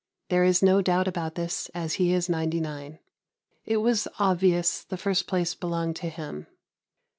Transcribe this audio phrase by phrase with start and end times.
[0.29, 2.97] There is no doubt about this, as he is 99.
[3.67, 6.47] It was obvious the first place belonged to him.